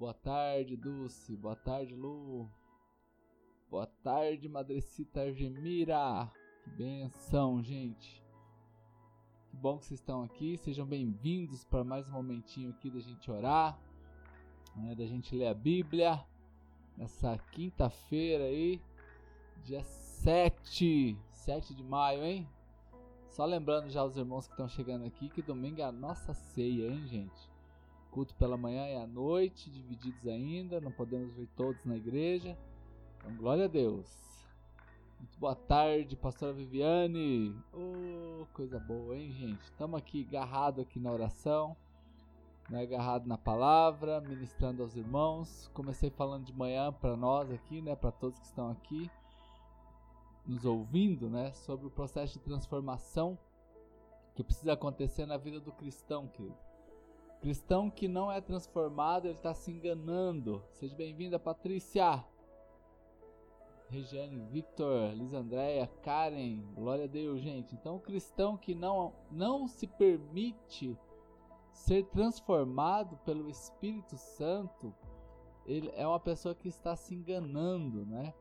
[0.00, 1.36] Boa tarde, Dulce.
[1.36, 2.48] Boa tarde, Lu.
[3.68, 6.26] Boa tarde, Madrecita Argemira.
[6.64, 8.24] Que benção, gente.
[9.50, 10.56] Que bom que vocês estão aqui.
[10.56, 13.78] Sejam bem-vindos para mais um momentinho aqui da gente orar,
[14.74, 16.24] né, da gente ler a Bíblia.
[16.96, 18.80] Nessa quinta-feira aí,
[19.62, 22.48] dia 7, 7 de maio, hein?
[23.28, 26.90] Só lembrando já os irmãos que estão chegando aqui que domingo é a nossa ceia,
[26.90, 27.49] hein, gente?
[28.10, 32.58] Culto pela manhã e à noite, divididos ainda, não podemos ver todos na igreja.
[33.16, 34.06] Então, glória a Deus.
[35.20, 37.54] Muito boa tarde, pastora Viviane.
[37.72, 39.62] Oh, coisa boa, hein, gente?
[39.62, 41.76] Estamos aqui agarrado aqui na oração,
[42.68, 45.70] né, agarrado na palavra, ministrando aos irmãos.
[45.72, 49.08] Comecei falando de manhã para nós aqui, né, para todos que estão aqui
[50.46, 53.38] nos ouvindo, né, sobre o processo de transformação
[54.34, 56.69] que precisa acontecer na vida do cristão, querido.
[57.40, 60.62] Cristão que não é transformado, ele está se enganando.
[60.72, 62.22] Seja bem-vinda, Patrícia.
[63.88, 67.74] Regiane, Victor, Lisandréia, Karen, glória a Deus, gente.
[67.74, 70.96] Então, o cristão que não, não se permite
[71.72, 74.94] ser transformado pelo Espírito Santo,
[75.64, 78.34] ele é uma pessoa que está se enganando, né?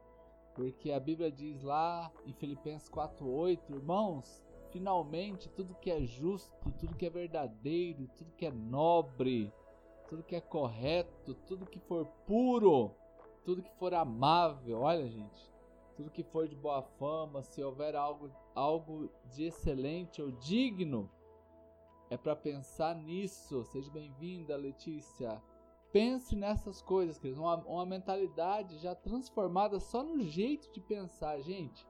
[0.53, 6.95] Porque a Bíblia diz lá em Filipenses 4:8, irmãos, finalmente tudo que é justo, tudo
[6.95, 9.53] que é verdadeiro, tudo que é nobre,
[10.07, 12.91] tudo que é correto, tudo que for puro,
[13.43, 15.49] tudo que for amável, olha gente,
[15.95, 21.09] tudo que for de boa fama, se houver algo, algo de excelente ou digno,
[22.09, 23.63] é para pensar nisso.
[23.65, 25.41] Seja bem-vinda, Letícia.
[25.91, 27.39] Pense nessas coisas, queridos.
[27.39, 31.87] Uma, uma mentalidade já transformada só no jeito de pensar, gente.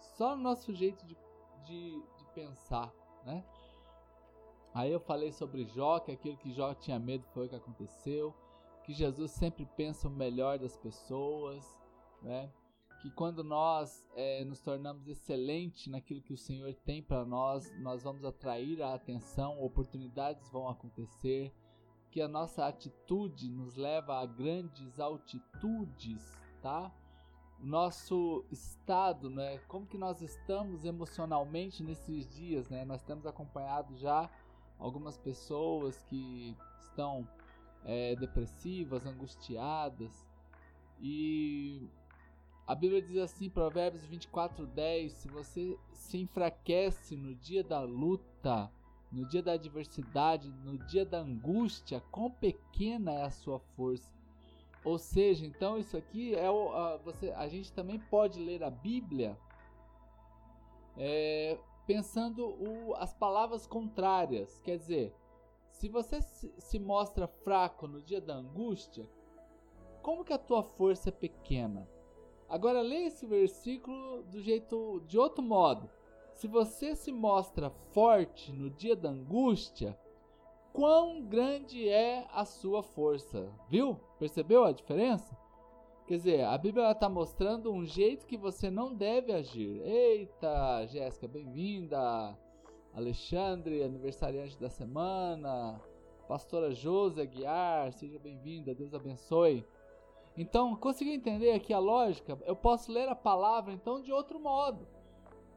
[0.00, 1.16] Só no nosso jeito de
[1.66, 2.92] de, de pensar,
[3.24, 3.44] né?
[4.74, 8.34] Aí eu falei sobre Jó, que aquilo que Jó tinha medo foi o que aconteceu,
[8.84, 11.64] que Jesus sempre pensa o melhor das pessoas,
[12.22, 12.52] né?
[13.00, 18.02] Que quando nós é, nos tornamos excelentes naquilo que o Senhor tem para nós, nós
[18.02, 21.52] vamos atrair a atenção, oportunidades vão acontecer,
[22.10, 26.92] que a nossa atitude nos leva a grandes altitudes, tá?
[27.60, 29.58] Nosso estado, né?
[29.68, 32.84] Como que nós estamos emocionalmente nesses dias, né?
[32.84, 34.30] Nós temos acompanhado já
[34.78, 37.26] algumas pessoas que estão
[37.84, 40.26] é, depressivas, angustiadas
[41.00, 41.88] e
[42.66, 48.70] a Bíblia diz assim, Provérbios 24:10, se você se enfraquece no dia da luta,
[49.12, 54.15] no dia da adversidade, no dia da angústia, quão pequena é a sua força.
[54.86, 58.70] Ou seja, então isso aqui é o, a, você, a gente também pode ler a
[58.70, 59.36] Bíblia
[60.96, 64.60] é, pensando o, as palavras contrárias.
[64.60, 65.12] Quer dizer,
[65.72, 69.10] se você se, se mostra fraco no dia da angústia,
[70.02, 71.90] como que a tua força é pequena?
[72.48, 75.90] Agora leia esse versículo do jeito de outro modo.
[76.32, 79.98] Se você se mostra forte no dia da angústia,
[80.76, 83.50] quão grande é a sua força.
[83.66, 83.98] Viu?
[84.18, 85.34] Percebeu a diferença?
[86.06, 89.80] Quer dizer, a Bíblia está mostrando um jeito que você não deve agir.
[89.80, 92.38] Eita, Jéssica, bem-vinda.
[92.92, 95.80] Alexandre, aniversariante da semana.
[96.28, 99.64] Pastora Josi Aguiar, seja bem-vinda, Deus abençoe.
[100.36, 102.38] Então, conseguiu entender aqui a lógica?
[102.44, 104.86] Eu posso ler a palavra então de outro modo.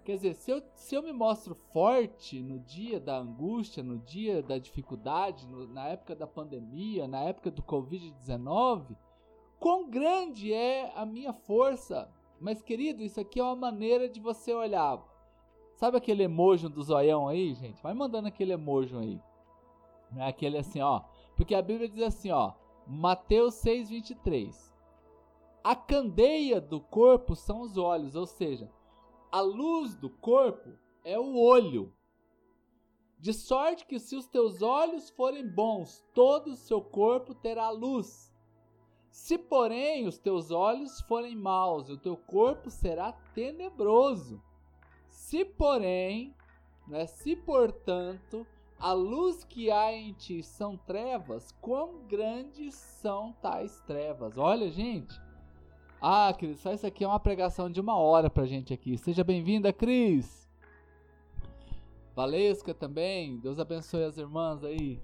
[0.10, 4.42] Quer dizer, se eu, se eu me mostro forte no dia da angústia, no dia
[4.42, 8.98] da dificuldade, no, na época da pandemia, na época do Covid-19,
[9.60, 12.12] quão grande é a minha força.
[12.40, 15.00] Mas, querido, isso aqui é uma maneira de você olhar.
[15.76, 17.80] Sabe aquele emoji do zoião aí, gente?
[17.84, 19.22] Vai mandando aquele emoji aí.
[20.18, 21.04] É aquele assim, ó.
[21.36, 22.54] Porque a Bíblia diz assim, ó.
[22.88, 24.74] Mateus 6,23.
[25.64, 28.72] A candeia do corpo são os olhos, ou seja,
[29.32, 30.72] a luz do corpo
[31.04, 31.94] é o olho.
[33.20, 38.34] De sorte que se os teus olhos forem bons, todo o seu corpo terá luz.
[39.12, 44.42] Se, porém, os teus olhos forem maus, o teu corpo será tenebroso.
[45.10, 46.34] Se, porém,
[46.88, 48.48] né, se, portanto,
[48.80, 54.38] a luz que há em ti são trevas, quão grandes são tais trevas?
[54.38, 55.14] Olha, gente,
[56.02, 58.98] ah, Cris, só isso aqui é uma pregação de uma hora pra gente aqui.
[58.98, 60.50] Seja bem-vinda, Cris.
[62.16, 63.38] Valesca também.
[63.38, 65.02] Deus abençoe as irmãs aí.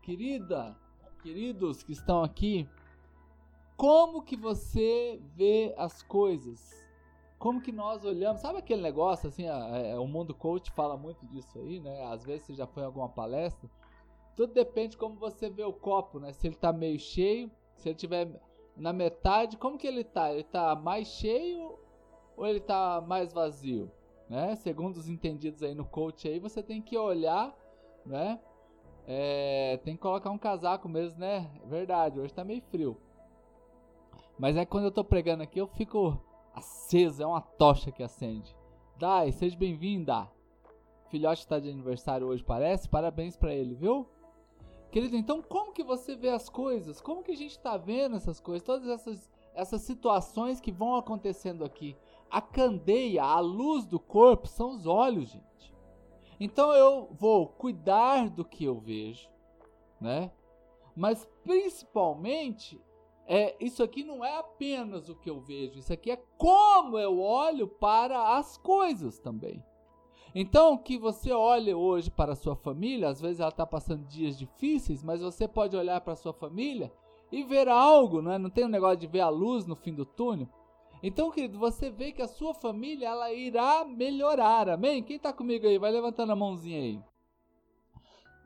[0.00, 0.74] Querida,
[1.22, 2.66] queridos que estão aqui,
[3.76, 6.72] como que você vê as coisas?
[7.38, 8.40] Como que nós olhamos?
[8.40, 9.44] Sabe aquele negócio assim?
[9.46, 12.02] É, o mundo coach fala muito disso aí, né?
[12.04, 13.68] Às vezes você já foi em alguma palestra
[14.34, 16.32] Tudo depende de como você vê o copo, né?
[16.32, 18.40] Se ele tá meio cheio, se ele tiver
[18.76, 20.32] na metade, como que ele tá?
[20.32, 21.78] Ele tá mais cheio
[22.36, 23.90] ou ele tá mais vazio?
[24.28, 24.56] Né?
[24.56, 27.54] Segundo os entendidos aí no coach aí, você tem que olhar,
[28.04, 28.40] né?
[29.06, 31.50] É, tem que colocar um casaco mesmo, né?
[31.66, 32.96] Verdade, hoje tá meio frio.
[34.38, 36.18] Mas é quando eu tô pregando aqui, eu fico
[36.54, 38.56] aceso, é uma tocha que acende.
[38.96, 40.28] Dai, seja bem-vinda.
[41.08, 42.88] Filhote está de aniversário hoje, parece?
[42.88, 44.08] Parabéns para ele, viu?
[44.94, 47.00] Querido, então como que você vê as coisas?
[47.00, 48.64] Como que a gente está vendo essas coisas?
[48.64, 51.96] Todas essas, essas situações que vão acontecendo aqui.
[52.30, 55.74] A candeia, a luz do corpo são os olhos, gente.
[56.38, 59.28] Então eu vou cuidar do que eu vejo,
[60.00, 60.30] né?
[60.94, 62.80] Mas principalmente,
[63.26, 67.18] é, isso aqui não é apenas o que eu vejo, isso aqui é como eu
[67.18, 69.60] olho para as coisas também.
[70.34, 74.36] Então, que você olhe hoje para a sua família, às vezes ela está passando dias
[74.36, 76.92] difíceis, mas você pode olhar para a sua família
[77.30, 78.38] e ver algo, não, é?
[78.38, 80.48] não tem um negócio de ver a luz no fim do túnel.
[81.02, 85.02] Então, querido, você vê que a sua família ela irá melhorar, amém?
[85.02, 85.78] Quem está comigo aí?
[85.78, 87.00] Vai levantando a mãozinha aí.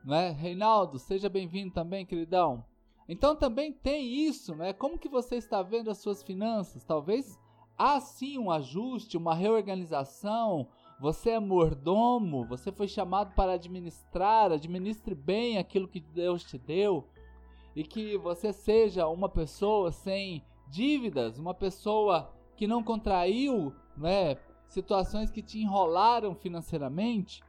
[0.05, 0.31] Não é?
[0.31, 2.65] Reinaldo, seja bem-vindo também, queridão.
[3.09, 4.73] Então também tem isso, né?
[4.73, 6.85] Como que você está vendo as suas finanças?
[6.85, 7.39] Talvez
[7.77, 10.69] há sim um ajuste, uma reorganização,
[11.01, 17.07] você é mordomo, você foi chamado para administrar, administre bem aquilo que Deus te deu
[17.77, 24.37] e que você seja uma pessoa sem dívidas, uma pessoa que não contraiu, né,
[24.67, 27.43] situações que te enrolaram financeiramente.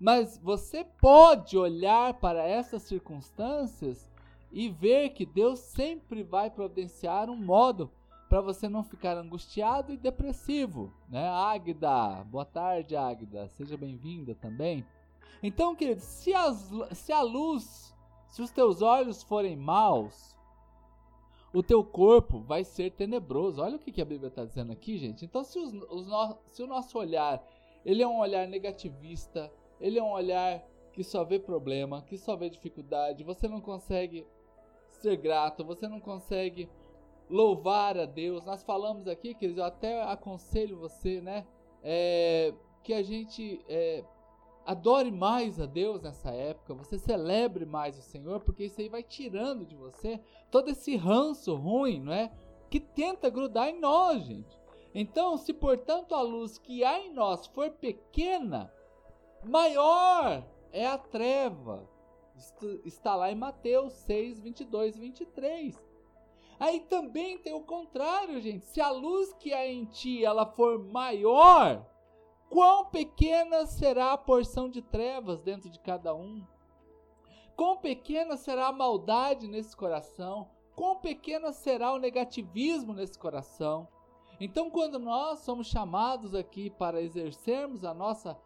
[0.00, 4.10] Mas você pode olhar para essas circunstâncias
[4.50, 7.90] e ver que Deus sempre vai providenciar um modo
[8.28, 11.28] para você não ficar angustiado e depressivo, né?
[11.28, 14.84] Águida, boa tarde, Águida, seja bem-vinda também.
[15.42, 17.94] Então, querido, se, as, se a luz,
[18.28, 20.36] se os teus olhos forem maus,
[21.54, 23.62] o teu corpo vai ser tenebroso.
[23.62, 25.24] Olha o que, que a Bíblia está dizendo aqui, gente.
[25.24, 27.42] Então, se, os, os no, se o nosso olhar
[27.84, 32.36] ele é um olhar negativista, ele é um olhar que só vê problema, que só
[32.36, 34.26] vê dificuldade, você não consegue
[34.90, 36.68] ser grato, você não consegue
[37.30, 38.44] louvar a Deus.
[38.44, 41.46] Nós falamos aqui, queridos, eu até aconselho você, né?
[41.82, 42.52] É,
[42.82, 44.04] que a gente é,
[44.64, 49.02] adore mais a Deus nessa época, você celebre mais o Senhor, porque isso aí vai
[49.02, 50.20] tirando de você
[50.50, 52.30] todo esse ranço ruim, não é?
[52.68, 54.58] Que tenta grudar em nós, gente.
[54.94, 58.72] Então, se portanto a luz que há em nós for pequena,
[59.44, 61.88] maior é a treva.
[62.84, 65.87] Está lá em Mateus 6, 22 e 23.
[66.58, 68.64] Aí também tem o contrário, gente.
[68.66, 71.86] Se a luz que há em ti ela for maior,
[72.50, 76.44] quão pequena será a porção de trevas dentro de cada um?
[77.56, 80.48] Quão pequena será a maldade nesse coração?
[80.74, 83.88] Quão pequena será o negativismo nesse coração?
[84.40, 88.38] Então, quando nós somos chamados aqui para exercermos a nossa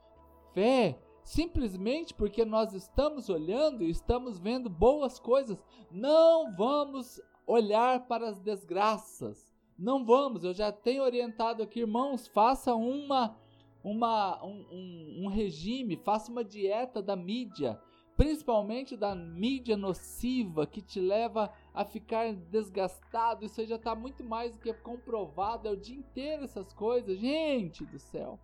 [0.55, 8.29] fé, simplesmente porque nós estamos olhando e estamos vendo boas coisas, não vamos olhar para
[8.29, 9.53] as desgraças.
[9.79, 13.37] Não vamos, eu já tenho orientado aqui, irmãos, faça uma,
[13.83, 17.81] uma um, um, um regime, faça uma dieta da mídia,
[18.17, 23.44] principalmente da mídia nociva que te leva a ficar desgastado.
[23.44, 27.19] Isso aí já está muito mais do que comprovado, é o dia inteiro essas coisas,
[27.19, 28.39] gente do céu.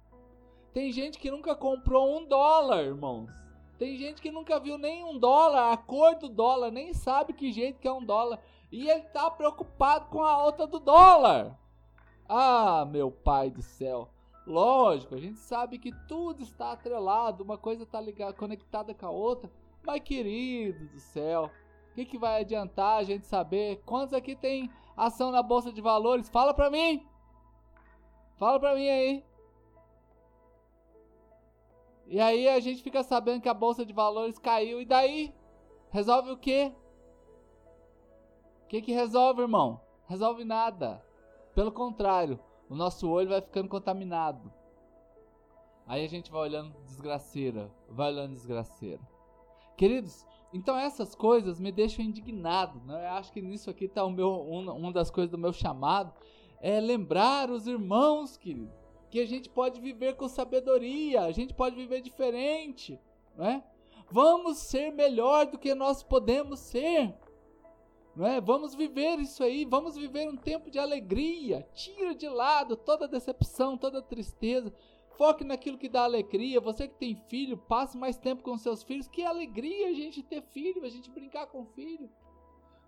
[0.73, 3.31] Tem gente que nunca comprou um dólar, irmãos.
[3.79, 7.53] Tem gente que nunca viu nem um dólar, a cor do dólar, nem sabe que
[7.53, 8.41] jeito que é um dólar.
[8.71, 11.59] E ele está preocupado com a alta do dólar.
[12.29, 14.11] Ah, meu pai do céu.
[14.47, 19.11] Lógico, a gente sabe que tudo está atrelado, uma coisa está ligada, conectada com a
[19.11, 19.51] outra.
[19.83, 21.51] Mas querido do céu,
[21.91, 25.81] o que, que vai adiantar a gente saber quantos aqui tem ação na bolsa de
[25.81, 26.29] valores?
[26.29, 27.07] Fala pra mim.
[28.37, 29.25] Fala pra mim aí.
[32.07, 35.35] E aí a gente fica sabendo que a bolsa de valores caiu e daí
[35.91, 36.73] resolve o quê?
[38.69, 39.81] O que, que resolve, irmão?
[40.07, 41.03] Resolve nada.
[41.55, 44.53] Pelo contrário, o nosso olho vai ficando contaminado.
[45.87, 49.01] Aí a gente vai olhando desgraceira, vai olhando desgraceira.
[49.75, 52.79] Queridos, então essas coisas me deixam indignado.
[52.85, 53.07] Né?
[53.07, 56.13] Eu acho que nisso aqui está um, uma das coisas do meu chamado.
[56.61, 58.71] É lembrar os irmãos, querido,
[59.09, 63.01] que a gente pode viver com sabedoria, a gente pode viver diferente.
[63.35, 63.65] Né?
[64.11, 67.15] Vamos ser melhor do que nós podemos ser.
[68.19, 68.41] Não é?
[68.41, 71.63] Vamos viver isso aí, vamos viver um tempo de alegria.
[71.73, 74.75] Tira de lado toda decepção, toda tristeza.
[75.17, 76.61] Foque naquilo que dá alegria.
[76.61, 79.07] Você que tem filho, passe mais tempo com seus filhos.
[79.07, 82.11] Que alegria a gente ter filho, a gente brincar com filho,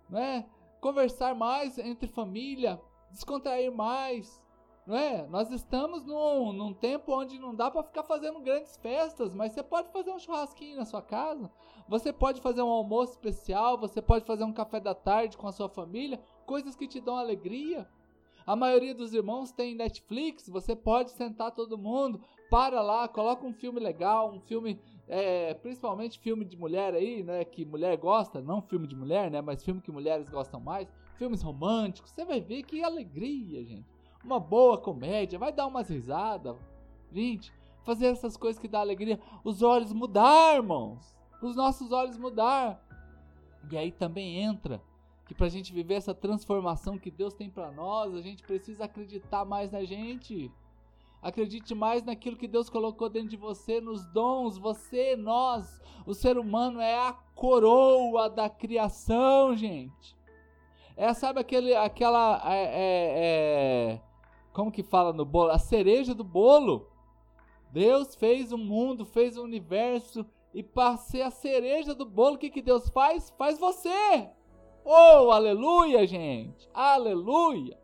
[0.09, 0.45] né?
[0.81, 2.77] Conversar mais entre família,
[3.09, 4.43] descontrair mais,
[4.85, 5.27] não é?
[5.27, 9.61] Nós estamos num, num tempo onde não dá para ficar fazendo grandes festas, mas você
[9.61, 11.51] pode fazer um churrasquinho na sua casa,
[11.87, 15.51] você pode fazer um almoço especial, você pode fazer um café da tarde com a
[15.51, 17.87] sua família, coisas que te dão alegria.
[18.45, 22.19] A maioria dos irmãos tem Netflix, você pode sentar todo mundo,
[22.49, 27.45] para lá, coloca um filme legal, um filme, é, principalmente filme de mulher aí, né,
[27.45, 31.43] que mulher gosta, não filme de mulher, né, mas filme que mulheres gostam mais, filmes
[31.43, 34.00] românticos, você vai ver que alegria, gente.
[34.23, 36.55] Uma boa comédia, vai dar umas risadas.
[37.11, 41.15] Gente, fazer essas coisas que dá alegria, os olhos mudar, irmãos.
[41.41, 42.81] Os nossos olhos mudar.
[43.69, 44.81] E aí também entra
[45.25, 48.85] que para a gente viver essa transformação que Deus tem para nós, a gente precisa
[48.85, 50.51] acreditar mais na gente.
[51.21, 54.57] Acredite mais naquilo que Deus colocou dentro de você, nos dons.
[54.57, 60.17] Você, nós, o ser humano é a coroa da criação, gente.
[60.97, 64.01] É, sabe aquele, aquela, é, é, é,
[64.53, 65.51] como que fala no bolo?
[65.51, 66.89] A cereja do bolo.
[67.71, 72.37] Deus fez o mundo, fez o universo e para ser a cereja do bolo, o
[72.37, 73.29] que, que Deus faz?
[73.37, 74.29] Faz você.
[74.83, 76.67] Oh, aleluia, gente!
[76.73, 77.79] Aleluia!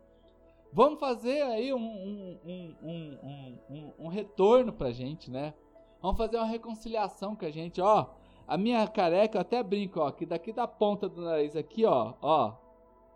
[0.72, 5.54] Vamos fazer aí um, um, um, um, retorno pra gente, né?
[6.02, 8.10] Vamos fazer uma reconciliação com a gente, ó.
[8.46, 12.14] A minha careca, eu até brinco, ó, que daqui da ponta do nariz aqui, ó,
[12.20, 12.54] ó,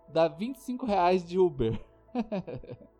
[0.09, 1.79] dá 25 reais de Uber.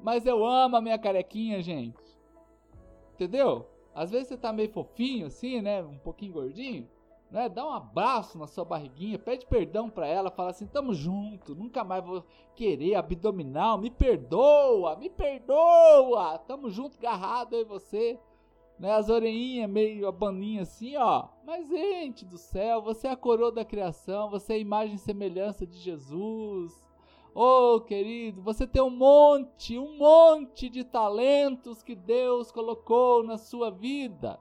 [0.00, 1.98] Mas eu amo a minha carequinha, gente.
[3.14, 3.68] Entendeu?
[3.94, 5.82] Às vezes você tá meio fofinho assim, né?
[5.82, 6.88] Um pouquinho gordinho
[7.30, 7.48] né?
[7.48, 11.84] Dá um abraço na sua barriguinha, pede perdão para ela, fala assim: "Tamo junto, nunca
[11.84, 16.38] mais vou querer abdominal, me perdoa, me perdoa.
[16.38, 18.18] Tamo junto, garrado aí você".
[18.78, 21.26] Né, as orelhinhas meio abaninha assim, ó.
[21.44, 24.98] Mas gente do céu, você é a coroa da criação, você é a imagem e
[24.98, 26.87] semelhança de Jesus.
[27.40, 33.70] Oh, querido, você tem um monte, um monte de talentos que Deus colocou na sua
[33.70, 34.40] vida.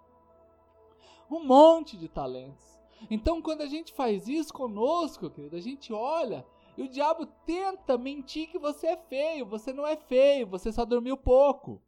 [1.29, 2.65] Um monte de talentos.
[3.07, 6.43] Então, quando a gente faz isso conosco, querido, a gente olha
[6.75, 9.45] e o diabo tenta mentir que você é feio.
[9.45, 11.79] Você não é feio, você só dormiu pouco.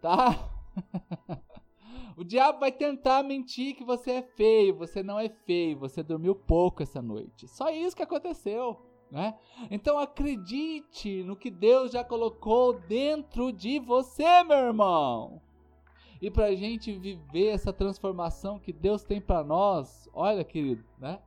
[0.00, 0.48] Tá?
[2.16, 4.76] o diabo vai tentar mentir que você é feio.
[4.76, 7.48] Você não é feio, você dormiu pouco essa noite.
[7.48, 8.89] Só isso que aconteceu.
[9.10, 9.34] Né?
[9.70, 15.42] Então acredite no que Deus já colocou dentro de você, meu irmão.
[16.22, 21.18] E para a gente viver essa transformação que Deus tem para nós, olha, querido, né?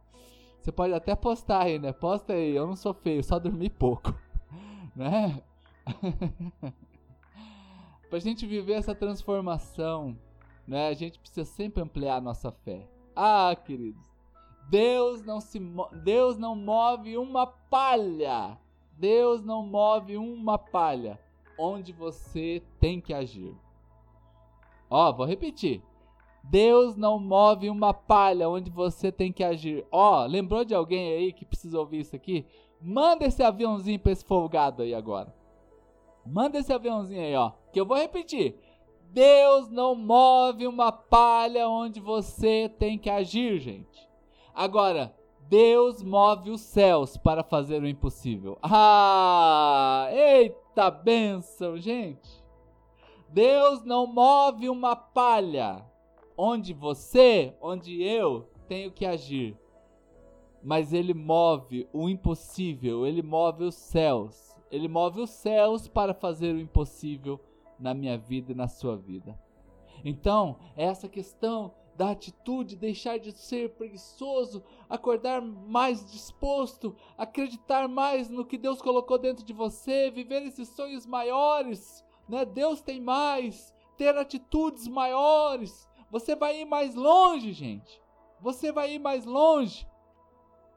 [0.62, 1.92] Você pode até postar aí, né?
[1.92, 4.14] Posta aí, eu não sou feio, só dormi pouco,
[4.96, 5.42] né?
[8.08, 10.16] para a gente viver essa transformação,
[10.68, 10.88] né?
[10.88, 12.88] A gente precisa sempre ampliar a nossa fé.
[13.16, 14.13] Ah, queridos,
[14.70, 15.60] Deus não se
[16.04, 18.58] Deus não move uma palha.
[18.98, 21.20] Deus não move uma palha
[21.58, 23.56] onde você tem que agir.
[24.90, 25.82] Ó, vou repetir.
[26.44, 29.86] Deus não move uma palha onde você tem que agir.
[29.92, 32.46] Ó, lembrou de alguém aí que precisa ouvir isso aqui?
[32.82, 35.34] Manda esse aviãozinho para esse folgado aí agora.
[36.26, 37.52] Manda esse aviãozinho aí, ó.
[37.72, 38.56] Que eu vou repetir.
[39.10, 44.13] Deus não move uma palha onde você tem que agir, gente.
[44.54, 45.14] Agora,
[45.50, 48.58] Deus move os céus para fazer o impossível.
[48.62, 52.44] Ah, eita bênção, gente.
[53.30, 55.84] Deus não move uma palha
[56.38, 59.58] onde você, onde eu tenho que agir.
[60.64, 64.56] Mas ele move o impossível, ele move os céus.
[64.72, 67.40] Ele move os céus para fazer o impossível
[67.80, 69.38] na minha vida e na sua vida.
[70.04, 78.46] Então, essa questão da atitude, deixar de ser preguiçoso, acordar mais disposto, acreditar mais no
[78.46, 82.46] que Deus colocou dentro de você, viver esses sonhos maiores, né?
[82.46, 85.88] Deus tem mais, ter atitudes maiores.
[86.10, 88.02] Você vai ir mais longe, gente.
[88.40, 89.88] Você vai ir mais longe.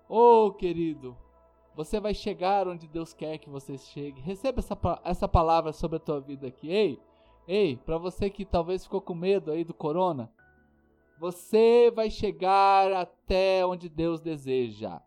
[0.09, 1.17] Oh, querido,
[1.75, 4.21] você vai chegar onde Deus quer que você chegue.
[4.21, 6.71] Receba essa, essa palavra sobre a tua vida aqui.
[6.71, 6.99] Ei,
[7.47, 10.33] ei, para você que talvez ficou com medo aí do corona,
[11.19, 15.01] você vai chegar até onde Deus deseja.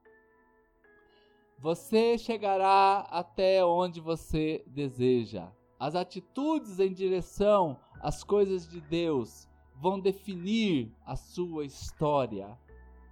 [1.59, 5.51] Você chegará até onde você deseja.
[5.79, 12.57] As atitudes em direção às coisas de Deus vão definir a sua história.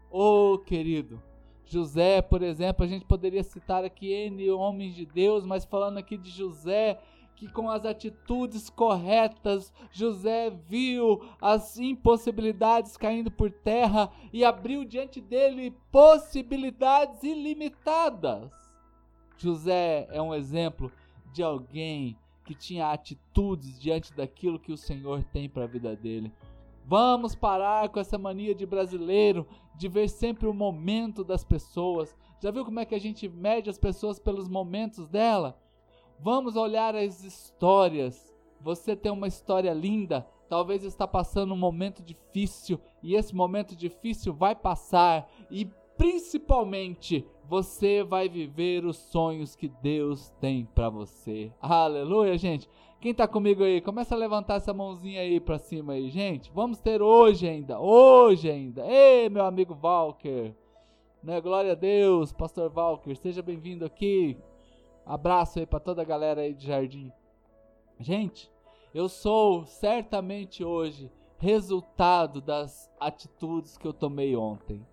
[0.09, 1.21] Oh, querido,
[1.65, 6.17] José, por exemplo, a gente poderia citar aqui N homens de Deus, mas falando aqui
[6.17, 6.99] de José,
[7.37, 15.21] que com as atitudes corretas José viu as impossibilidades caindo por terra e abriu diante
[15.21, 18.51] dele possibilidades ilimitadas.
[19.37, 20.91] José é um exemplo
[21.31, 26.33] de alguém que tinha atitudes diante daquilo que o Senhor tem para a vida dele.
[26.83, 32.17] Vamos parar com essa mania de brasileiro de ver sempre o momento das pessoas.
[32.41, 35.61] Já viu como é que a gente mede as pessoas pelos momentos dela?
[36.19, 38.33] Vamos olhar as histórias.
[38.59, 44.33] Você tem uma história linda, talvez está passando um momento difícil e esse momento difícil
[44.33, 51.51] vai passar e principalmente você vai viver os sonhos que Deus tem para você.
[51.61, 52.67] Aleluia, gente.
[52.99, 56.51] Quem tá comigo aí, começa a levantar essa mãozinha aí para cima aí, gente.
[56.51, 58.85] Vamos ter hoje ainda, hoje ainda.
[58.87, 60.53] Ei, meu amigo Valker.
[61.23, 61.39] Né?
[61.39, 64.35] Glória a Deus, pastor Valker, seja bem-vindo aqui.
[65.07, 67.13] Abraço aí para toda a galera aí de Jardim.
[67.97, 68.51] Gente,
[68.93, 74.85] eu sou certamente hoje resultado das atitudes que eu tomei ontem.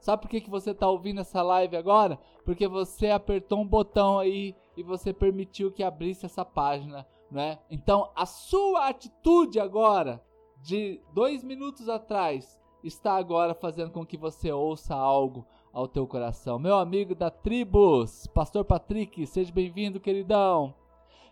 [0.00, 2.18] Sabe por que, que você está ouvindo essa live agora?
[2.44, 7.60] Porque você apertou um botão aí e você permitiu que abrisse essa página, né?
[7.70, 10.20] Então, a sua atitude agora,
[10.56, 16.58] de dois minutos atrás, está agora fazendo com que você ouça algo ao teu coração.
[16.58, 20.74] Meu amigo da Tribos, Pastor Patrick, seja bem-vindo, queridão.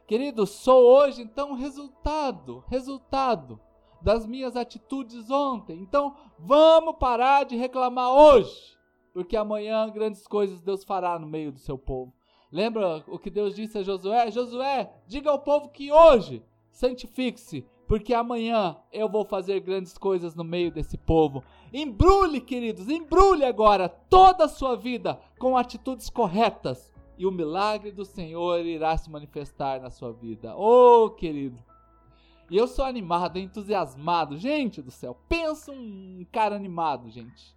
[0.07, 3.61] Querido, sou hoje então resultado, resultado
[4.01, 5.81] das minhas atitudes ontem.
[5.81, 8.79] Então, vamos parar de reclamar hoje,
[9.13, 12.13] porque amanhã grandes coisas Deus fará no meio do seu povo.
[12.51, 14.31] Lembra o que Deus disse a Josué?
[14.31, 20.45] Josué, diga ao povo que hoje santifique-se, porque amanhã eu vou fazer grandes coisas no
[20.45, 21.43] meio desse povo.
[21.73, 28.05] Embrulhe, queridos, embrulhe agora toda a sua vida com atitudes corretas e o milagre do
[28.05, 30.57] Senhor irá se manifestar na sua vida.
[30.57, 31.59] Oh, querido,
[32.51, 34.39] e eu sou animado, entusiasmado.
[34.39, 37.55] Gente do céu, pensa um cara animado, gente.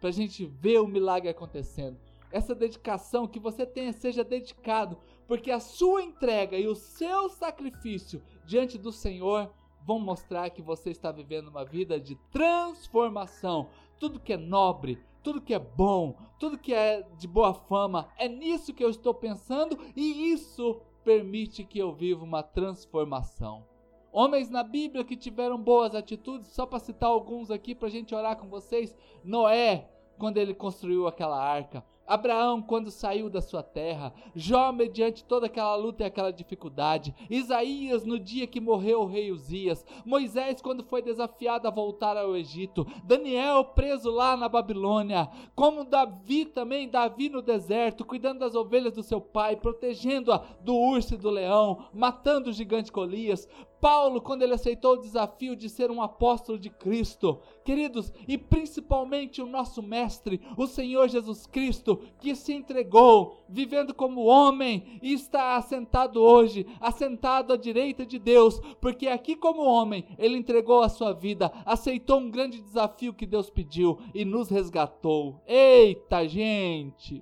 [0.00, 1.98] Pra gente ver o milagre acontecendo.
[2.30, 4.96] Essa dedicação que você tenha seja dedicado,
[5.28, 9.52] porque a sua entrega e o seu sacrifício diante do Senhor
[9.84, 13.68] vão mostrar que você está vivendo uma vida de transformação.
[13.98, 18.28] Tudo que é nobre, tudo que é bom, tudo que é de boa fama, é
[18.28, 23.66] nisso que eu estou pensando e isso permite que eu viva uma transformação.
[24.12, 28.14] Homens na Bíblia que tiveram boas atitudes, só para citar alguns aqui para a gente
[28.14, 28.94] orar com vocês.
[29.24, 31.84] Noé, quando ele construiu aquela arca.
[32.06, 38.04] Abraão, quando saiu da sua terra, Jó, mediante toda aquela luta e aquela dificuldade, Isaías,
[38.04, 42.86] no dia que morreu o rei Uzias, Moisés, quando foi desafiado a voltar ao Egito,
[43.04, 49.02] Daniel, preso lá na Babilônia, como Davi também, Davi no deserto, cuidando das ovelhas do
[49.02, 53.48] seu pai, protegendo-a do urso e do leão, matando o gigante Golias,
[53.82, 59.42] Paulo, quando ele aceitou o desafio de ser um apóstolo de Cristo, queridos, e principalmente
[59.42, 65.56] o nosso Mestre, o Senhor Jesus Cristo, que se entregou, vivendo como homem e está
[65.56, 71.12] assentado hoje, assentado à direita de Deus, porque aqui, como homem, ele entregou a sua
[71.12, 75.42] vida, aceitou um grande desafio que Deus pediu e nos resgatou.
[75.44, 77.20] Eita, gente!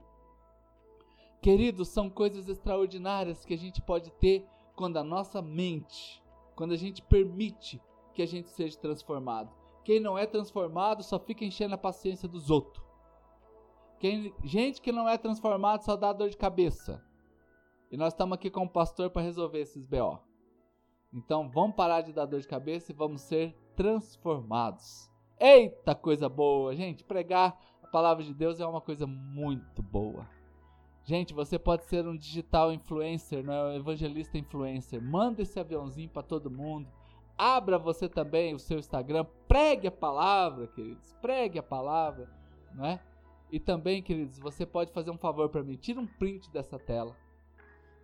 [1.40, 4.44] Queridos, são coisas extraordinárias que a gente pode ter
[4.76, 6.20] quando a nossa mente
[6.60, 7.80] quando a gente permite
[8.12, 9.50] que a gente seja transformado.
[9.82, 12.84] Quem não é transformado só fica enchendo a paciência dos outros.
[13.98, 17.02] Quem, gente que não é transformado só dá dor de cabeça.
[17.90, 20.18] E nós estamos aqui com o pastor para resolver esses BO.
[21.14, 25.10] Então vamos parar de dar dor de cabeça e vamos ser transformados.
[25.40, 27.02] Eita coisa boa, gente!
[27.04, 30.28] Pregar a palavra de Deus é uma coisa muito boa.
[31.04, 33.64] Gente, você pode ser um digital influencer, não é?
[33.64, 35.02] um evangelista influencer.
[35.02, 36.88] Manda esse aviãozinho para todo mundo.
[37.36, 41.12] Abra você também o seu Instagram, pregue a palavra, queridos.
[41.22, 42.30] Pregue a palavra,
[42.74, 43.00] não é?
[43.50, 45.76] E também, queridos, você pode fazer um favor para mim.
[45.76, 47.16] Tira um print dessa tela,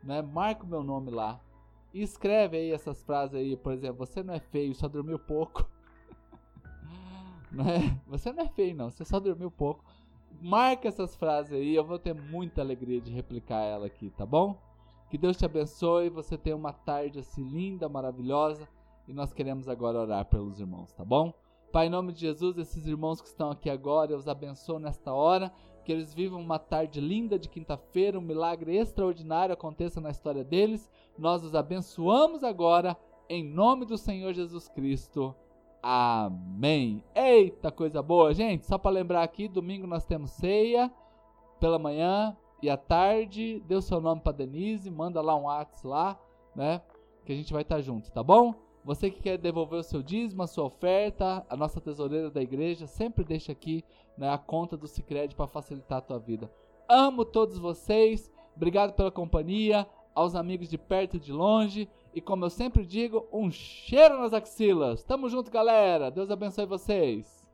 [0.02, 0.22] né?
[0.22, 1.38] Marca o meu nome lá.
[1.92, 5.68] E escreve aí essas frases aí, por exemplo, você não é feio, só dormiu pouco.
[7.52, 8.00] não é?
[8.06, 9.84] Você não é feio não, você só dormiu pouco
[10.40, 14.60] marca essas frases aí, eu vou ter muita alegria de replicar ela aqui, tá bom?
[15.10, 18.68] Que Deus te abençoe, você tenha uma tarde assim linda, maravilhosa,
[19.06, 21.32] e nós queremos agora orar pelos irmãos, tá bom?
[21.72, 25.12] Pai, em nome de Jesus, esses irmãos que estão aqui agora, eu os abençoo nesta
[25.12, 25.52] hora,
[25.84, 30.90] que eles vivam uma tarde linda de quinta-feira, um milagre extraordinário aconteça na história deles.
[31.16, 32.96] Nós os abençoamos agora,
[33.28, 35.32] em nome do Senhor Jesus Cristo.
[35.88, 37.04] Amém.
[37.14, 38.66] Eita coisa boa, gente.
[38.66, 40.92] Só para lembrar aqui, domingo nós temos ceia
[41.60, 43.62] pela manhã e à tarde.
[43.68, 46.20] Dê o seu nome para Denise, manda lá um WhatsApp lá,
[46.56, 46.82] né?
[47.24, 48.52] que a gente vai estar junto, tá bom?
[48.84, 52.88] Você que quer devolver o seu dízimo, a sua oferta, a nossa tesoureira da igreja,
[52.88, 53.84] sempre deixa aqui
[54.18, 56.50] né, a conta do Cicred para facilitar a tua vida.
[56.88, 62.46] Amo todos vocês, obrigado pela companhia, aos amigos de perto e de longe, e como
[62.46, 65.04] eu sempre digo, um cheiro nas axilas.
[65.04, 66.10] Tamo junto, galera.
[66.10, 67.45] Deus abençoe vocês.